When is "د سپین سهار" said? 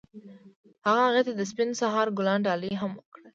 1.39-2.07